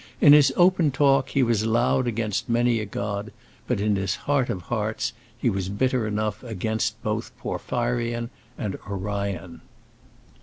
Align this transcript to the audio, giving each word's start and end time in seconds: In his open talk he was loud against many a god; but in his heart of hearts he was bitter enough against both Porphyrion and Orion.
In 0.19 0.33
his 0.33 0.51
open 0.57 0.89
talk 0.89 1.29
he 1.29 1.43
was 1.43 1.67
loud 1.67 2.07
against 2.07 2.49
many 2.49 2.79
a 2.79 2.85
god; 2.87 3.31
but 3.67 3.79
in 3.79 3.97
his 3.97 4.15
heart 4.15 4.49
of 4.49 4.63
hearts 4.63 5.13
he 5.37 5.47
was 5.47 5.69
bitter 5.69 6.07
enough 6.07 6.41
against 6.41 6.99
both 7.03 7.31
Porphyrion 7.37 8.31
and 8.57 8.79
Orion. 8.89 9.61